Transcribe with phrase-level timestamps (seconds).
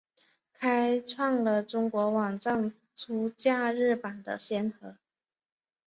[0.53, 4.95] 开创了中国网站出假日版的先河。